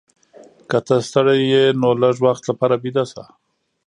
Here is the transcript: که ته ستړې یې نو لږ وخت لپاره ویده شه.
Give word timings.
که 0.69 0.77
ته 0.87 0.95
ستړې 1.07 1.35
یې 1.51 1.63
نو 1.81 1.89
لږ 2.01 2.15
وخت 2.25 2.43
لپاره 2.49 2.75
ویده 2.83 3.03
شه. 3.11 3.23